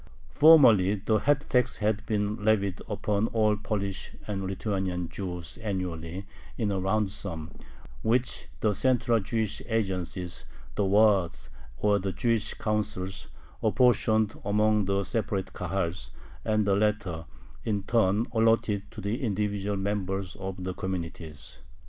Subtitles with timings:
[0.31, 6.25] Formerly the head tax had been levied upon all Polish and Lithuanian Jews annually
[6.57, 7.51] in a round sum,
[8.01, 13.27] which the central Jewish agencies, the Waads, or Jewish Councils,
[13.61, 16.09] apportioned among the separate Kahals,
[16.43, 17.25] and the latter,
[17.63, 21.59] in turn, allotted to the individual members of the communities.